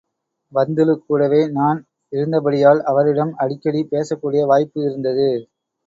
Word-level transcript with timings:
பந்துலு 0.53 0.93
கூடவே 0.99 1.41
நான் 1.49 1.79
இருந்தபடியால் 2.13 2.81
அவரிடம் 2.83 3.33
அடிக்கடி 3.37 3.83
பேசக்கூடிய 3.91 4.43
வாய்ப்பு 4.45 4.79
இருந்தது. 4.83 5.29